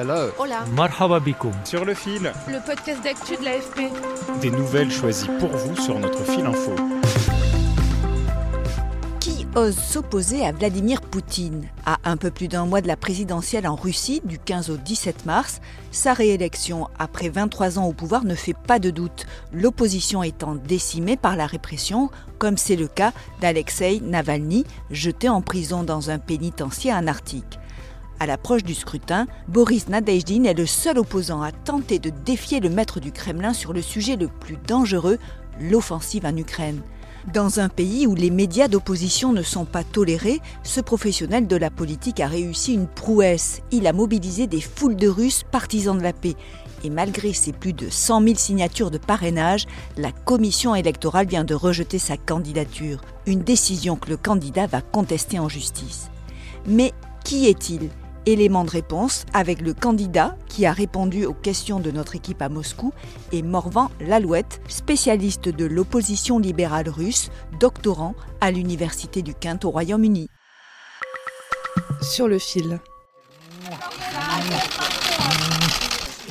[0.00, 0.30] Hello.
[0.38, 0.64] Hola.
[0.74, 1.52] Marhaba bikoum.
[1.64, 3.92] Sur le fil, Le podcast d'actu de l'AFP.
[4.40, 6.74] des nouvelles choisies pour vous sur notre fil info.
[9.20, 11.68] Qui ose s'opposer à Vladimir Poutine?
[11.84, 15.26] À un peu plus d'un mois de la présidentielle en Russie, du 15 au 17
[15.26, 15.60] mars,
[15.90, 21.18] sa réélection après 23 ans au pouvoir ne fait pas de doute, l'opposition étant décimée
[21.18, 22.08] par la répression,
[22.38, 27.59] comme c'est le cas d'Alexei Navalny, jeté en prison dans un pénitencier en Arctique.
[28.22, 32.68] À l'approche du scrutin, Boris Nadezhdin est le seul opposant à tenter de défier le
[32.68, 35.18] maître du Kremlin sur le sujet le plus dangereux,
[35.58, 36.82] l'offensive en Ukraine.
[37.32, 41.70] Dans un pays où les médias d'opposition ne sont pas tolérés, ce professionnel de la
[41.70, 43.62] politique a réussi une prouesse.
[43.70, 46.36] Il a mobilisé des foules de Russes partisans de la paix.
[46.84, 49.64] Et malgré ses plus de 100 000 signatures de parrainage,
[49.96, 53.00] la commission électorale vient de rejeter sa candidature.
[53.24, 56.10] Une décision que le candidat va contester en justice.
[56.66, 56.92] Mais
[57.24, 57.88] qui est-il?
[58.26, 62.50] Élément de réponse avec le candidat qui a répondu aux questions de notre équipe à
[62.50, 62.92] Moscou
[63.32, 70.28] et Morvan Lalouette, spécialiste de l'opposition libérale russe, doctorant à l'Université du Quint au Royaume-Uni.
[72.02, 72.78] Sur le fil.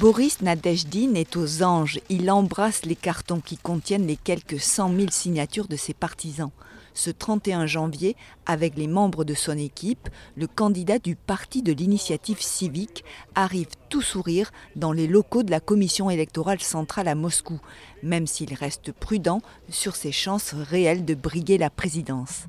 [0.00, 2.00] Boris Nadezhdin est aux anges.
[2.10, 6.50] Il embrasse les cartons qui contiennent les quelques 100 000 signatures de ses partisans.
[6.96, 8.16] Ce 31 janvier,
[8.46, 14.00] avec les membres de son équipe, le candidat du Parti de l'initiative civique arrive tout
[14.00, 17.60] sourire dans les locaux de la commission électorale centrale à Moscou,
[18.02, 22.46] même s'il reste prudent sur ses chances réelles de briguer la présidence.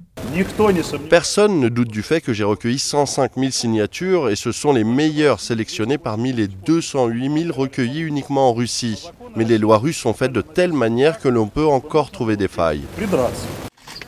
[1.09, 4.85] Personne ne doute du fait que j'ai recueilli 105 000 signatures et ce sont les
[4.85, 9.09] meilleurs sélectionnés parmi les 208 000 recueillis uniquement en Russie.
[9.35, 12.47] Mais les lois russes sont faites de telle manière que l'on peut encore trouver des
[12.47, 12.83] failles.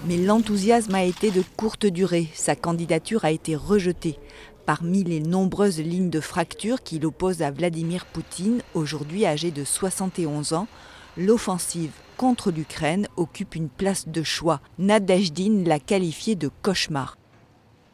[0.05, 2.29] Mais l'enthousiasme a été de courte durée.
[2.33, 4.17] Sa candidature a été rejetée.
[4.65, 10.53] Parmi les nombreuses lignes de fracture qui l'opposent à Vladimir Poutine, aujourd'hui âgé de 71
[10.53, 10.67] ans,
[11.17, 14.61] l'offensive contre l'Ukraine occupe une place de choix.
[14.77, 17.17] Nadezhdin l'a qualifiée de cauchemar.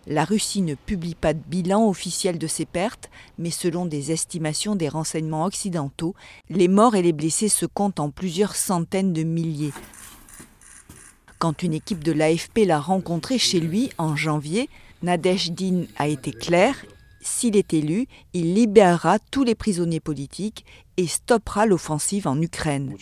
[0.08, 4.76] La Russie ne publie pas de bilan officiel de ses pertes, mais selon des estimations
[4.76, 6.14] des renseignements occidentaux,
[6.52, 9.74] les morts et les blessés se comptent en plusieurs centaines de milliers.
[11.46, 14.68] Quand une équipe de l'AFP l'a rencontré chez lui en janvier,
[15.04, 16.76] Nadezhdin a été clair,
[17.22, 20.66] s'il est élu, il libérera tous les prisonniers politiques
[20.98, 22.96] et stoppera l'offensive en Ukraine.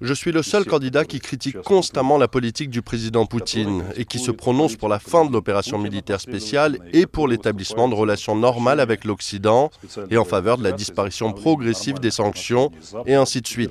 [0.00, 4.18] Je suis le seul candidat qui critique constamment la politique du président Poutine et qui
[4.18, 8.80] se prononce pour la fin de l'opération militaire spéciale et pour l'établissement de relations normales
[8.80, 9.70] avec l'Occident
[10.10, 12.72] et en faveur de la disparition progressive des sanctions
[13.06, 13.70] et ainsi de suite.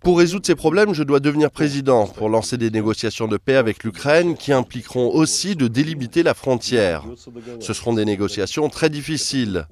[0.00, 3.82] Pour résoudre ces problèmes, je dois devenir président pour lancer des négociations de paix avec
[3.82, 7.04] l'Ukraine qui impliqueront aussi de délimiter la frontière.
[7.58, 9.66] Ce seront des négociations très difficiles.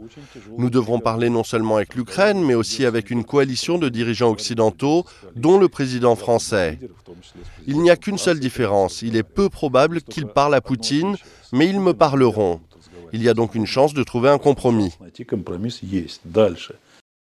[0.58, 5.04] Nous devrons parler non seulement avec l'Ukraine, mais aussi avec une coalition de dirigeants occidentaux,
[5.36, 6.80] dont le président français.
[7.68, 9.02] Il n'y a qu'une seule différence.
[9.02, 11.16] Il est peu probable qu'ils parlent à Poutine,
[11.52, 12.60] mais ils me parleront.
[13.12, 14.92] Il y a donc une chance de trouver un compromis.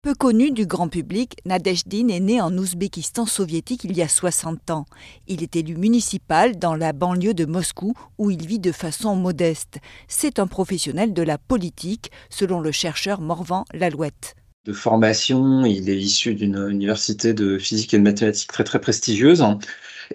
[0.04, 4.70] Peu connu du grand public, Nadezhdin est né en Ouzbékistan soviétique il y a 60
[4.70, 4.86] ans.
[5.30, 9.78] Il est élu municipal dans la banlieue de Moscou où il vit de façon modeste.
[10.10, 14.36] C'est un professionnel de la politique, selon le chercheur Morvan Lalouette.
[14.66, 19.44] De formation, il est issu d'une université de physique et de mathématiques très très prestigieuse.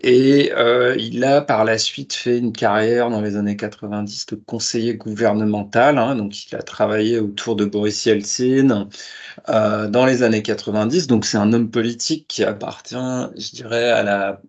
[0.03, 4.37] Et euh, il a par la suite fait une carrière dans les années 90 de
[4.37, 5.99] conseiller gouvernemental.
[5.99, 8.89] Hein, donc il a travaillé autour de Boris Yeltsin
[9.49, 11.07] euh, dans les années 90.
[11.09, 14.41] Donc c'est un homme politique qui appartient, je dirais, à la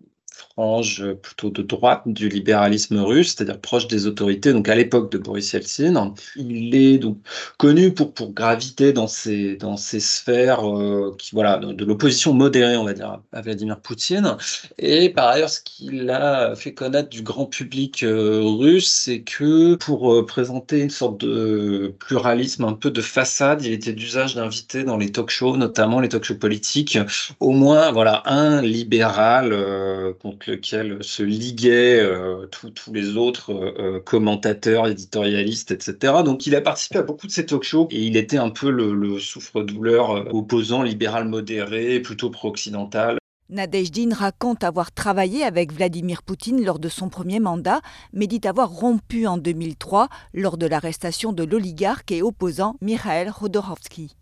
[0.52, 5.18] frange plutôt de droite du libéralisme russe, c'est-à-dire proche des autorités, donc à l'époque de
[5.18, 6.14] Boris Yeltsin.
[6.36, 7.18] Il est donc
[7.56, 12.76] connu pour, pour graviter dans ces, dans ces sphères euh, qui, voilà, de, l'opposition modérée,
[12.76, 14.36] on va dire, à Vladimir Poutine.
[14.78, 19.74] Et par ailleurs, ce qu'il a fait connaître du grand public euh, russe, c'est que
[19.76, 24.84] pour euh, présenter une sorte de pluralisme un peu de façade, il était d'usage d'inviter
[24.84, 26.98] dans les talk shows, notamment les talk shows politiques,
[27.40, 30.12] au moins voilà un libéral euh,
[30.46, 32.04] lequel se liguaient
[32.50, 36.14] tous les autres commentateurs, éditorialistes, etc.
[36.24, 38.70] Donc il a participé à beaucoup de ces talk shows et il était un peu
[38.70, 43.20] le, le souffre-douleur opposant libéral modéré, plutôt pro-occidental.
[43.50, 47.80] Nadejdin raconte avoir travaillé avec Vladimir Poutine lors de son premier mandat,
[48.12, 54.14] mais dit avoir rompu en 2003 lors de l'arrestation de l'oligarque et opposant Mikhail Khodorkovsky.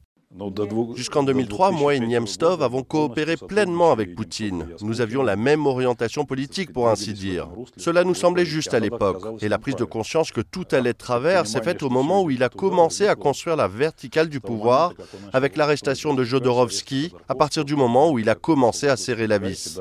[0.95, 4.69] Jusqu'en 2003, moi et Niemstov avons coopéré pleinement avec Poutine.
[4.83, 7.49] Nous avions la même orientation politique, pour ainsi dire.
[7.77, 9.25] Cela nous semblait juste à l'époque.
[9.41, 12.31] Et la prise de conscience que tout allait de travers s'est faite au moment où
[12.31, 14.93] il a commencé à construire la verticale du pouvoir
[15.33, 19.39] avec l'arrestation de Jodorowsky, à partir du moment où il a commencé à serrer la
[19.39, 19.81] vis.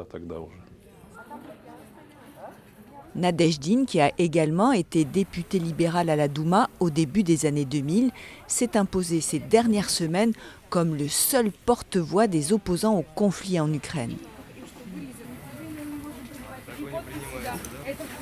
[3.18, 8.12] Nadejdin, qui a également été député libéral à la Douma au début des années 2000,
[8.48, 10.34] s'est imposé ces dernières semaines
[10.70, 14.16] comme le seul porte-voix des opposants au conflit en Ukraine.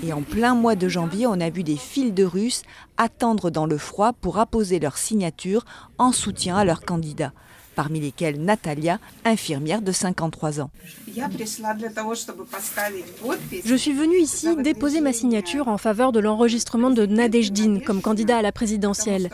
[0.03, 2.63] Et en plein mois de janvier, on a vu des files de Russes
[2.97, 5.65] attendre dans le froid pour apposer leur signature
[5.97, 7.33] en soutien à leur candidat
[7.75, 10.71] parmi lesquels Natalia, infirmière de 53 ans.
[13.65, 18.37] Je suis venue ici déposer ma signature en faveur de l'enregistrement de Nadejdin comme candidat
[18.37, 19.29] à la présidentielle,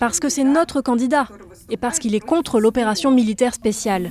[0.00, 1.28] parce que c'est notre candidat
[1.70, 4.10] et parce qu'il est contre l'opération militaire spéciale.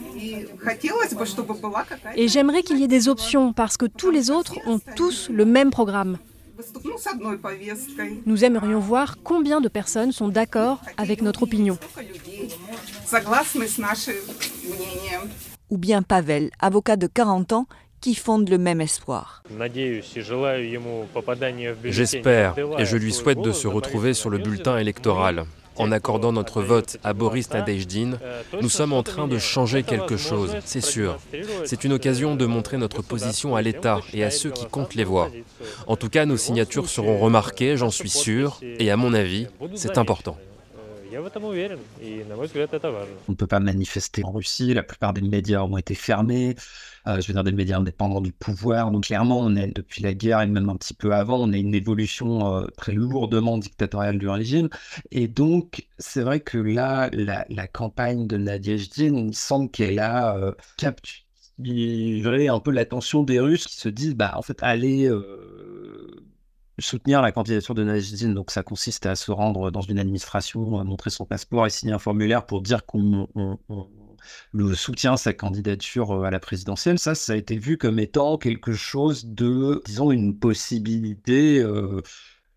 [2.16, 5.46] Et j'aimerais qu'il y ait des options, parce que tous les autres ont tous le
[5.46, 6.18] même programme.
[8.26, 11.78] Nous aimerions voir combien de personnes sont d'accord avec notre opinion.
[15.70, 17.68] Ou bien Pavel, avocat de 40 ans,
[18.02, 19.44] qui fonde le même espoir.
[21.84, 25.46] J'espère et je lui souhaite de se retrouver sur le bulletin électoral.
[25.78, 28.20] En accordant notre vote à Boris Nadejdin,
[28.62, 31.18] nous sommes en train de changer quelque chose, c'est sûr.
[31.66, 35.06] C'est une occasion de montrer notre position à l'État et à ceux qui comptent les
[35.06, 35.30] voix.
[35.88, 39.98] En tout cas, nos signatures seront remarquées, j'en suis sûr, et à mon avis, c'est
[39.98, 40.38] important.
[43.28, 46.56] On ne peut pas manifester en Russie, la plupart des médias ont été fermés,
[47.08, 48.92] euh, je veux dire des médias indépendants du pouvoir.
[48.92, 51.58] Donc clairement, on est depuis la guerre et même un petit peu avant, on a
[51.58, 54.70] une évolution euh, très lourdement dictatoriale du régime.
[55.12, 60.54] Et donc, c'est vrai que là, la, campagne de Nadia il semble qu'elle a euh,
[60.78, 65.10] capturé un peu l'attention des Russes qui se disent, bah en fait, allez
[66.82, 68.34] soutenir la candidature de Najdine.
[68.34, 72.00] Donc, ça consiste à se rendre dans une administration, montrer son passeport et signer un
[72.00, 73.28] formulaire pour dire qu'on
[74.52, 77.00] le soutient sa candidature euh, à la présidentielle.
[77.00, 82.02] Ça, ça a été vu comme étant quelque chose de, disons, une possibilité euh,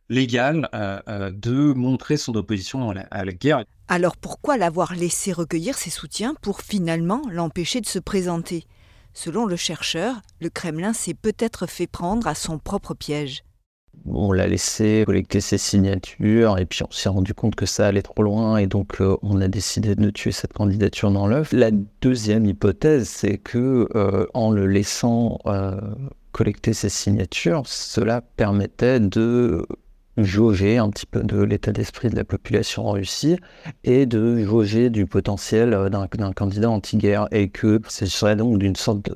[0.08, 3.64] légale euh, de montrer son opposition à à la guerre.
[3.88, 8.66] Alors, pourquoi l'avoir laissé recueillir ses soutiens pour finalement l'empêcher de se présenter?
[9.12, 13.44] Selon le chercheur, le Kremlin s'est peut-être fait prendre à son propre piège
[14.06, 18.02] on l'a laissé collecter ses signatures et puis on s'est rendu compte que ça allait
[18.02, 21.52] trop loin et donc euh, on a décidé de tuer cette candidature dans l'œuf.
[21.52, 21.70] La
[22.00, 25.80] deuxième hypothèse, c'est que euh, en le laissant euh,
[26.32, 29.66] collecter ses signatures, cela permettait de
[30.16, 33.36] jauger un petit peu de l'état d'esprit de la population en Russie
[33.82, 38.76] et de jauger du potentiel euh, d'un candidat anti-guerre et que ce serait donc d'une
[38.76, 39.10] sorte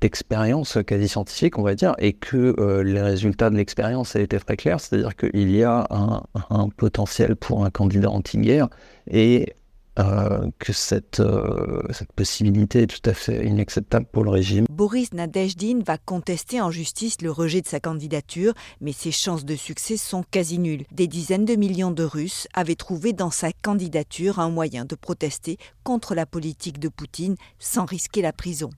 [0.00, 4.56] d'expérience quasi scientifique, on va dire, et que euh, les résultats de l'expérience été très
[4.56, 8.68] clairs, c'est-à-dire qu'il y a un, un potentiel pour un candidat anti-guerre
[9.10, 9.54] et
[9.98, 14.66] euh, que cette, euh, cette possibilité est tout à fait inacceptable pour le régime.
[14.68, 19.54] Boris Nadejdin va contester en justice le rejet de sa candidature, mais ses chances de
[19.54, 20.84] succès sont quasi nulles.
[20.90, 25.58] Des dizaines de millions de Russes avaient trouvé dans sa candidature un moyen de protester
[25.84, 28.70] contre la politique de Poutine sans risquer la prison.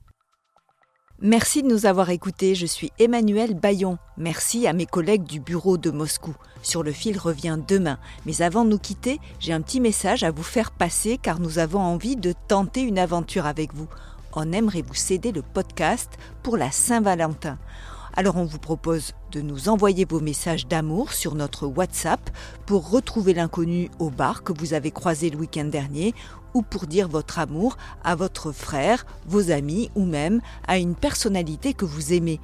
[1.19, 2.53] Merci de nous avoir écoutés.
[2.53, 3.97] Je suis Emmanuel Bayon.
[4.17, 6.35] Merci à mes collègues du bureau de Moscou.
[6.61, 7.97] Sur le fil revient demain.
[8.27, 11.57] Mais avant de nous quitter, j'ai un petit message à vous faire passer car nous
[11.57, 13.87] avons envie de tenter une aventure avec vous.
[14.33, 17.57] On aimerait vous céder le podcast pour la Saint-Valentin?
[18.17, 22.31] Alors on vous propose de nous envoyer vos messages d'amour sur notre WhatsApp
[22.65, 26.15] pour retrouver l'inconnu au bar que vous avez croisé le week-end dernier
[26.55, 31.75] ou pour dire votre amour à votre frère, vos amis ou même à une personnalité
[31.75, 32.41] que vous aimez.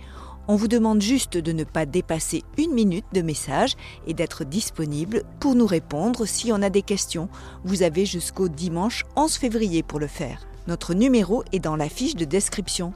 [0.48, 3.76] On vous demande juste de ne pas dépasser une minute de message
[4.06, 7.30] et d'être disponible pour nous répondre si on a des questions.
[7.64, 10.46] Vous avez jusqu'au dimanche 11 février pour le faire.
[10.68, 12.94] Notre numéro est dans la fiche de description.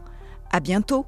[0.51, 1.07] À bientôt!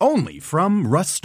[0.00, 1.22] Only from Rust